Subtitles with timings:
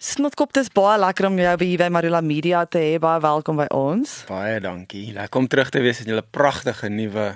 [0.00, 2.92] Snotkop, dis baie lekker om jou by Marula Media te hê.
[2.96, 4.22] Baie welkom by ons.
[4.30, 5.10] Baie dankie.
[5.12, 7.34] Lekker om terug te wees in julle pragtige nuwe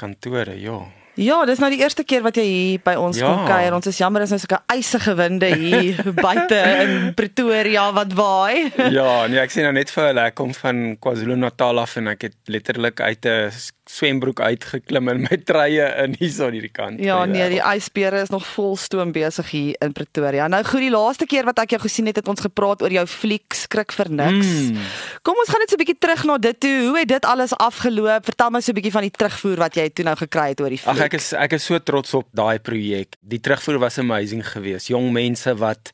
[0.00, 0.78] kantore, ja.
[1.20, 3.28] Ja, dis nou die eerste keer wat jy hier by ons ja.
[3.28, 3.76] kom kuier.
[3.76, 8.72] Ons is jammer as nou sulke eisige winde hier buite in Pretoria wat waai.
[8.96, 12.30] ja, nee, ek sien nou net vir hulle ek kom van KwaZulu-Natal af en ek
[12.30, 13.52] het letterlik uit 'n
[13.92, 17.00] swembroek uitgeklim in my treie in hierso aan hierdie kant.
[17.02, 20.48] Ja, nee, die ysbeere is nog vol stoom besig hier in Pretoria.
[20.52, 23.04] Nou goed, die laaste keer wat ek jou gesien het, het ons gepraat oor jou
[23.10, 24.52] fliek skrik vir niks.
[24.70, 24.88] Mm.
[25.26, 26.78] Kom ons gaan net so 'n bietjie terug na dit toe.
[26.88, 28.24] Hoe het dit alles afgeloop?
[28.24, 30.72] Vertel my so 'n bietjie van die terugvoer wat jy toe nou gekry het oor
[30.72, 30.96] die fliek.
[30.96, 33.16] Ag, ek is ek is so trots op daai projek.
[33.20, 34.88] Die terugvoer was amazing geweest.
[34.88, 35.92] Jong mense wat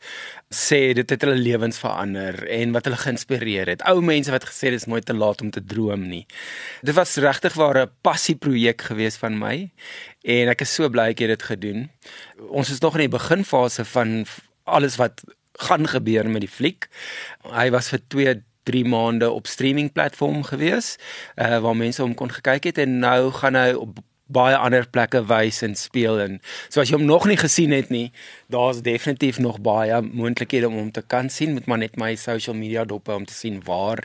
[0.48, 3.82] sê dit het hulle lewens verander en wat hulle geïnspireer het.
[3.90, 6.24] Ou mense wat gesê dit is nooit te laat om te droom nie.
[6.80, 9.70] Dit was regtig waar 'n passieprojek gewees van my
[10.24, 11.90] en ek is so bly ek het dit gedoen.
[12.48, 14.26] Ons is nog in die beginfase van
[14.64, 15.22] alles wat
[15.58, 16.88] gaan gebeur met die fliek.
[17.42, 20.96] Hy was vir 2 3 maande op streaming platform gewees
[21.36, 23.98] uh, waar mense hom kon gekyk het en nou gaan hy op
[24.28, 27.90] baie ander plekke wys en speel en so as jy hom nog nie gesien het
[27.90, 28.10] nie,
[28.52, 32.56] daar's definitief nog baie moontlikhede om hom te kan sien met maar net my social
[32.56, 34.04] media doppe om te sien waar.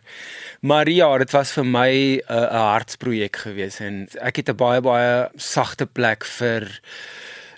[0.62, 4.82] Maar ja, dit was vir my 'n uh, hartsprojek gewees en ek het 'n baie
[4.82, 6.68] baie sagte plek vir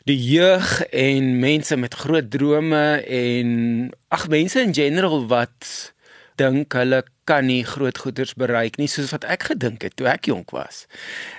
[0.06, 5.94] die jeug en mense met groot drome en ag mense in general wat
[6.36, 10.30] dink hulle kan nie groot goeders bereik nie soos wat ek gedink het toe ek
[10.30, 10.86] jonk was.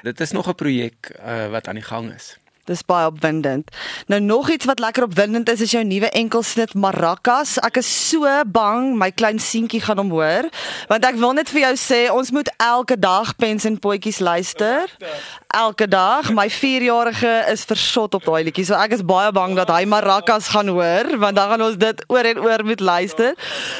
[0.02, 2.36] Dit is nog 'n projek uh, wat aan die gang is.
[2.66, 3.70] Dis baie opwindend.
[4.06, 7.56] Nou nog iets wat lekker opwindend is is jou nuwe enkelsnit maracas.
[7.62, 10.50] Ek is so bang my klein seentjie gaan hom hoor,
[10.90, 14.90] want ek wil net vir jou sê ons moet elke dag pens en potjies luister
[15.56, 16.28] elke dag.
[16.34, 18.66] My 4-jarige is versot op daai liedjie.
[18.68, 22.02] So ek is baie bang dat hy maracas gaan hoor want dan gaan ons dit
[22.12, 23.34] oor en oor moet luister.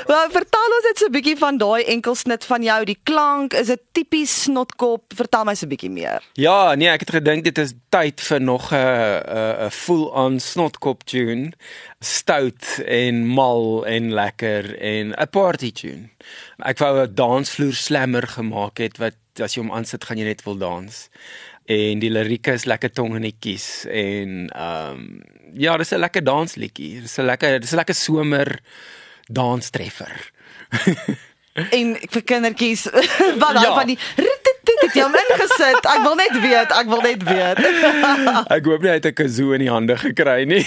[0.09, 2.85] Maar vertel ons net so 'n bietjie van daai enkelsnit van jou.
[2.85, 5.13] Die klank is 'n tipies snotkop.
[5.15, 6.23] Vertel my so 'n bietjie meer.
[6.35, 11.05] Ja, nee, ek het gedink dit is tyd vir nog 'n 'n 'n full-on snotkop
[11.05, 11.53] tune.
[12.01, 16.11] Stout en mal en lekker en 'n party tune.
[16.59, 20.45] Ek wou 'n dansvloer slammer gemaak het wat as jy hom aansit gaan jy net
[20.45, 21.09] wil dans
[21.67, 25.23] en die lirieke is lekker tongenetjies en ehm um,
[25.57, 27.01] ja, dis 'n lekker dansliedjie.
[27.01, 28.59] Dis 'n lekker dis 'n lekker somer
[29.27, 30.31] danstreffer.
[31.79, 32.85] en vir kindertjies
[33.43, 33.75] wat ja.
[33.75, 33.99] van die
[34.83, 35.87] dit jy hom ingesit.
[35.87, 37.61] Ek wil net weet, ek wil net weet.
[38.57, 40.65] ek hoop nie hy het 'n kazoo in die hande gekry nie.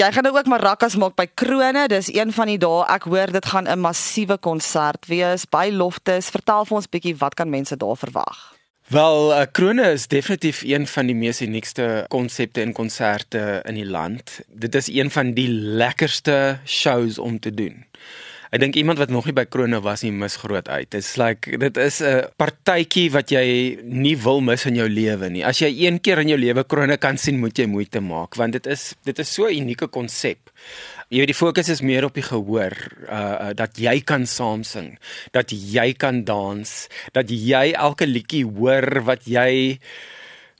[0.00, 1.88] jy gaan nou ook maracas maak by Krone.
[1.88, 2.84] Dis een van die dae.
[2.88, 6.30] Ek hoor dit gaan 'n massiewe konsert wees by Loftus.
[6.30, 8.58] Vertel vir ons bietjie wat kan mense daar verwag?
[8.88, 13.84] Wel, uh, Krone is definitief een van die mees uniekste konsepte en konserte in die
[13.84, 14.40] land.
[14.48, 17.84] Dit is een van die lekkerste shows om te doen.
[18.48, 20.88] Ek dink iemand wat nog nie by Krone was nie mis groot uit.
[20.88, 25.28] Dit is like dit is 'n partytjie wat jy nie wil mis in jou lewe
[25.28, 25.44] nie.
[25.44, 28.52] As jy een keer in jou lewe Krone kan sien, moet jy moeite maak want
[28.52, 30.50] dit is dit is so 'n unieke konsep.
[31.08, 32.72] Jy weet die fokus is meer op die gehoor,
[33.08, 34.98] uh, uh dat jy kan saam sing,
[35.32, 39.78] dat jy kan dans, dat jy elke liedjie hoor wat jy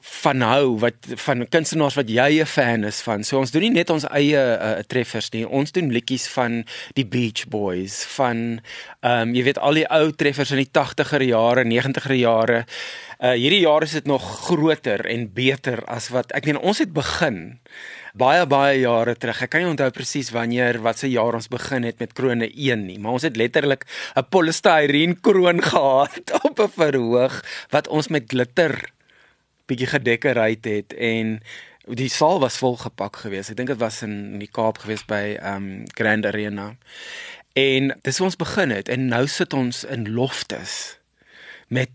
[0.01, 3.25] van hou wat van kunstenaars wat jy 'n fan is van.
[3.25, 5.47] So ons doen nie net ons eie uh, treffers nie.
[5.47, 6.65] Ons doen liedjies van
[6.95, 8.61] die Beach Boys, van
[9.01, 12.65] ehm um, jy weet al die ou treffers in die 80er jare, 90er jare.
[13.19, 16.93] Uh hierdie jaar is dit nog groter en beter as wat ek meen ons het
[16.93, 17.59] begin
[18.15, 19.43] baie baie jare terug.
[19.43, 22.87] Ek kan nie onthou presies wanneer wat se jaar ons begin het met krone 1
[22.87, 23.87] nie, maar ons het letterlik
[24.17, 28.91] 'n polystyrene kroon gehad op 'n verhoog wat ons met glitter
[29.69, 31.39] bietjie gedekoreer het en
[31.89, 33.53] die saal was vol gepak geweest.
[33.53, 36.75] Ek dink dit was in die Kaap geweest by um Grand Arena.
[37.57, 40.99] En dis hoe ons begin het en nou sit ons in loftes
[41.69, 41.91] met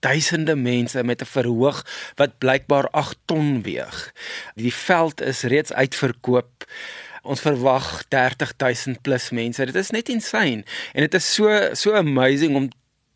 [0.00, 1.84] duisende mense met 'n verhoog
[2.16, 4.12] wat blykbaar 8 ton weeg.
[4.54, 6.64] Die veld is reeds uitverkoop.
[7.22, 9.64] Ons verwag 30000 plus mense.
[9.64, 12.68] Dit is net insane en dit is so so amazing om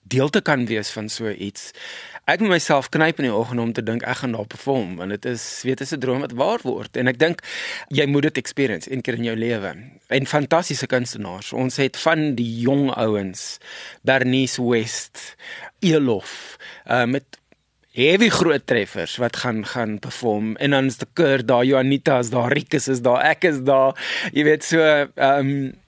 [0.03, 1.71] deel te kan wees van so iets
[2.31, 5.11] ek moet myself knyp in die oggend om te dink ek gaan daar perform want
[5.11, 7.43] dit is weet is 'n droom wat waar word en ek dink
[7.89, 9.75] jy moet dit experience een keer in jou lewe.
[10.09, 11.53] En fantastiese kunstenaars.
[11.53, 13.59] Ons het van die jong ouens
[14.03, 15.37] Bernice West,
[15.81, 17.25] Elof, uh, met
[17.93, 22.31] heavy groot treffers wat gaan gaan perform en dan is die keur daar Juanita is
[22.33, 23.99] daar Rikus is daar ek is daar
[24.33, 25.81] jy weet so ehm um,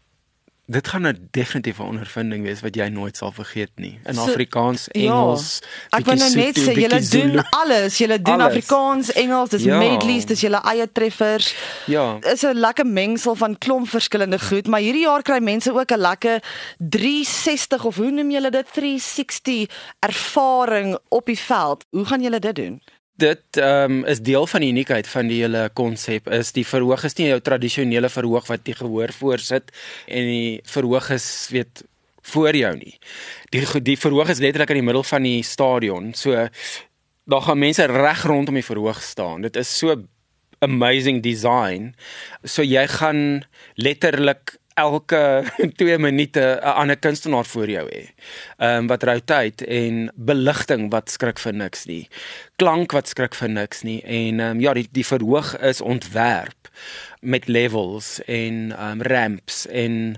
[0.66, 3.99] dit gaan 'n definitiewe ondervinding wees wat jy nooit sal vergeet nie.
[4.05, 5.00] In So- Afrikaans, ja.
[5.00, 7.99] Engels, Ek wil nou net sê julle doen alles.
[7.99, 8.46] Julle doen Alles.
[8.46, 9.78] Afrikaans, Engels, dis Ja.
[9.78, 11.55] medleys, dis julle eie treffers.
[11.87, 12.16] Ja.
[12.20, 15.99] Is 'n lekker mengsel van klomp verskillende goed, maar hierdie jaar kry mense ook 'n
[16.00, 16.43] lekker
[16.78, 19.69] 360 of hoe noem julle dit 360
[19.99, 21.84] ervaring op die veld.
[21.90, 22.82] Hoe gaan julle dit doen?
[23.16, 27.05] Dit ehm um, is deel van die uniekheid van die hele konsep is die verhoog
[27.06, 29.70] is nie jou tradisionele verhoog wat jy gehoor voorsit
[30.11, 31.84] en die verhoog is weet
[32.32, 32.96] voor jou nie.
[33.55, 36.11] Die die verhoog is letterlik in die middel van die stadion.
[36.14, 36.49] So
[37.25, 39.46] daar gaan mense reg rondom die verhoog staan.
[39.46, 39.94] Dit is so
[40.58, 41.93] amazing design.
[42.43, 43.44] So jy gaan
[43.75, 45.44] letterlik elke
[45.76, 48.08] 2 minute 'n ander kunstenaar voor jou hê.
[48.58, 52.08] Ehm wat rotate en beligting wat skrik vir niks nie.
[52.56, 56.68] Klank wat skrik vir niks nie en ehm um, ja, die die verhoog is ontwerp
[57.20, 60.16] met levels en ehm um, ramps en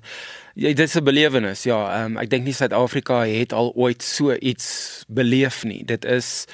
[0.55, 1.63] ja, dit is 'n belewenis.
[1.63, 5.85] Ja, ehm um, ek dink nie Suid-Afrika het al ooit so iets beleef nie.
[5.85, 6.47] Dit is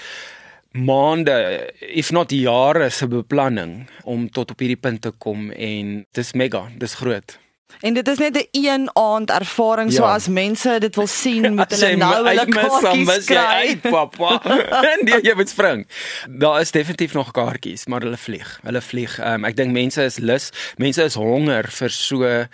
[0.73, 6.33] maande if not jare se beplanning om tot op hierdie punt te kom en dis
[6.33, 7.42] mega, dis groot.
[7.81, 10.15] En dit is net 'n een aand ervaring, so Ja.
[10.15, 13.37] as mense dit wil sien, moet hulle nou hulle kaartjies mis kry.
[13.37, 14.41] uit, Papa.
[15.05, 15.87] nee, jy moet spring.
[16.31, 18.59] Daar is definitief nog kaartjies, maar hulle vlieg.
[18.63, 19.19] Hulle vlieg.
[19.19, 22.47] Um, ek dink mense is lus, mense is honger vir so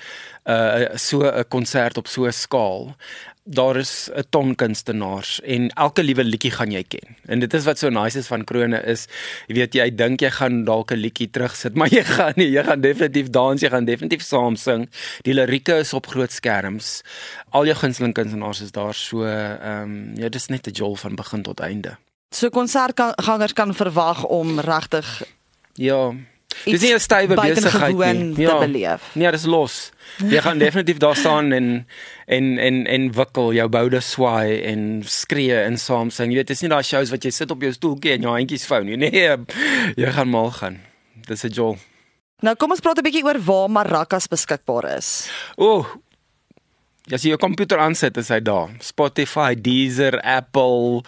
[0.48, 2.96] uh, so 'n konsert op so 'n skaal.
[3.44, 7.16] Daar is 'n ton kunstenaars en elke liewe liedjie gaan jy ken.
[7.26, 9.06] En dit is wat so nice is van Krone is,
[9.46, 12.64] jy weet jy dink jy gaan dalk 'n liedjie terugsit, maar jy gaan nie, jy
[12.64, 14.88] gaan definitief dans, jy gaan definitief saam sing.
[15.22, 17.02] Die lirieke is op groot skerms.
[17.50, 21.14] Al jou gunsteling kunstenaars is daar so ehm um, ja, dis net 'n jol van
[21.14, 21.96] begin tot einde.
[22.30, 25.24] So konsertgangers kan verwag om regtig
[25.78, 26.12] Ja.
[26.64, 28.34] Dis nie 'n stywe besigheid nie.
[28.34, 28.58] te Ja.
[28.58, 29.02] beleef.
[29.14, 29.92] Nee, dis los.
[30.18, 31.86] Jy gaan definitief daar staan en
[32.26, 36.30] en en en wikkel jou boude swaai en skree en saam sing.
[36.32, 38.66] Jy weet, dis nie daai shows wat jy sit op jou stoeltjie en jou handjies
[38.66, 38.96] vou nie.
[38.96, 39.36] Nee,
[39.96, 40.80] jy gaan mal gaan.
[41.26, 41.76] Dis 'n jol.
[42.42, 45.28] Nou kom ons praat 'n bietjie oor waar maracas beskikbaar is.
[45.56, 45.64] O.
[45.78, 45.86] Oh,
[47.12, 48.68] as jy jou komputer aansit, is hy daar.
[48.80, 51.02] Spotify, Deezer, Apple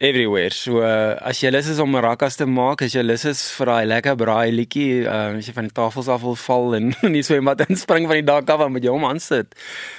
[0.00, 0.50] everywhere.
[0.50, 3.68] So uh, as jy lus is om maracas te maak, as jy lus is vir
[3.68, 7.16] daai lekker braai liedjie, uh, as jy van die tafels af wil val en in
[7.18, 9.52] die swembad inspring van die dak af en met jou om aansit.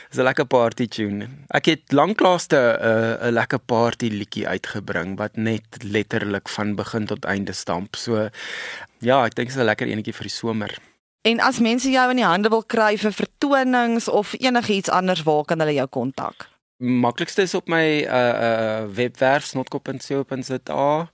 [0.09, 1.29] Dis 'n lekker party tune.
[1.53, 7.05] Ek het lanklaaste 'n uh, 'n lekker party liedjie uitgebring wat net letterlik van begin
[7.05, 7.95] tot einde stamp.
[7.95, 8.29] So
[8.99, 10.71] ja, ek dink dit is 'n lekker enetjie vir die somer.
[11.21, 15.45] En as mense jou in die hande wil kry vir vertonings of enigiets anders, waar
[15.45, 16.49] kan hulle jou kontak?
[16.81, 21.09] Maklikste is op my uh uh webwerf snotkop.co.za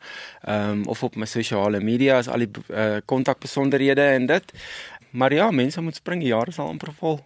[0.48, 4.54] um of op my sosiale media is al die uh kontakbesonderhede en dit.
[5.10, 7.20] Maar ja, mense moet spring, die jaar is al amper vol.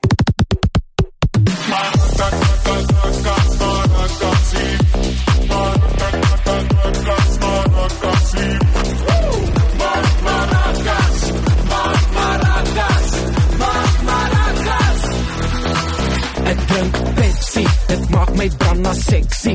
[18.41, 19.53] my branna sexy.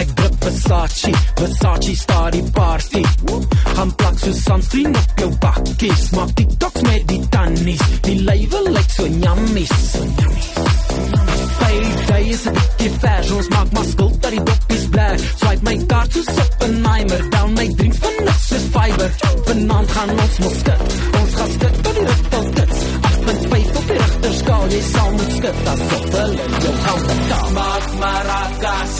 [0.00, 3.02] Ek druk Versace, Versace start die party.
[3.76, 7.82] Gaan plak so sunscreen op jou bakkies, maak TikToks met die tannies.
[8.06, 9.74] Die lywe lyk so yummies.
[11.60, 15.10] Payday is 'n bietjie vers, ons maak maar skuld dat die doppies bly.
[15.40, 19.10] Swipe my kaart so Oppenheimer, down my drinks van niks is fiber.
[19.44, 20.80] Vanaand gaan ons mos skit,
[21.20, 22.78] ons gaan skit tot die rittel tits.
[23.10, 26.57] 8.5 op die regterskaal, jy sal moet skit asof hulle
[28.02, 28.92] maracas,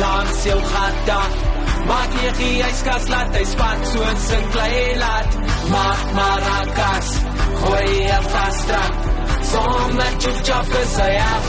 [0.00, 1.32] dans jou gat af.
[1.88, 5.38] Maak jy die yskas laat hy spat so in sy klei laat.
[5.72, 7.08] Maak maracas,
[7.62, 8.82] gooi jy.
[9.52, 11.44] Sonder chuf chuf is hy af.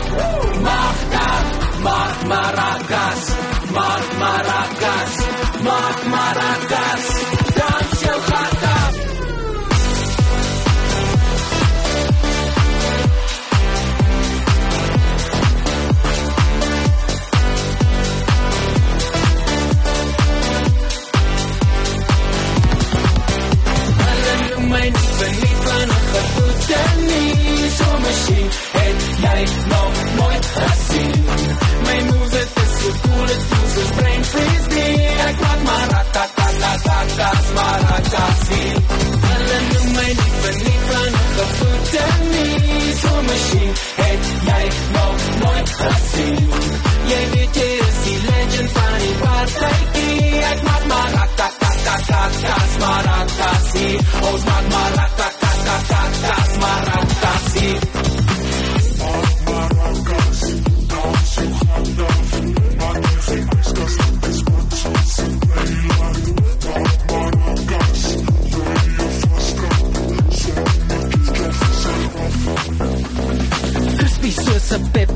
[0.68, 1.48] Maak dat,
[1.86, 3.24] maak maracas,
[3.78, 5.14] maak maracas,
[5.68, 6.93] maak maracas.
[26.54, 31.24] 'n gevoete nie So masjien het jy nog nooit gesien
[31.86, 34.53] My moves het is so cool, het voel soos brain freeze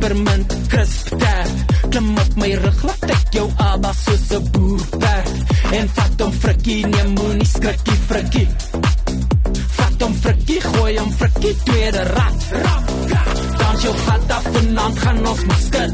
[0.08, 1.52] se peppermint crisp tart.
[1.90, 5.36] Klim op my rug laat ek jou aba soos 'n boerperd
[5.72, 8.48] en vat hom frikkie nee moenie skrikkie frikkie.
[9.78, 12.38] Vat hom frikkie gooi hom frikkie tweede rat.
[12.64, 12.86] Rap.
[13.60, 15.92] Dan jou gat af en dan gaan ons musket.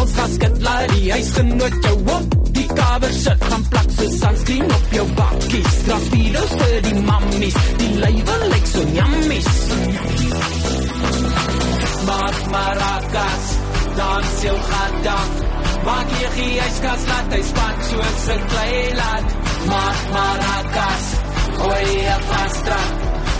[0.00, 2.52] Ons gasket laat die huis genoot jou op.
[2.52, 5.64] Die kamer sit gaan plak so sunscreen op jou bakkie.
[5.80, 7.56] Strafilos vir die mammies.
[7.78, 9.59] Die lywe lyk so jammies.
[14.40, 14.58] Dans jou
[15.08, 15.28] af.
[15.84, 19.26] Maak jy die yskas laat hy span soos 'n klei laat.
[19.70, 21.04] Maak maracas,
[21.58, 22.82] gooi jy vasdra.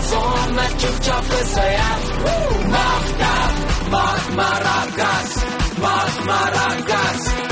[0.09, 1.91] Sonder chuf chuf sê ja.
[2.73, 3.55] Maak dat,
[3.93, 5.31] maak maracas,
[5.83, 7.50] maak maracas,